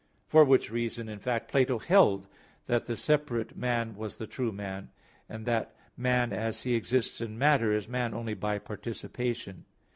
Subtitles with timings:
[0.25, 2.27] For which reason, in fact, Plato held
[2.65, 4.89] that the separate man was the true man;
[5.29, 9.65] and that man as he exists in matter, is man only by participation.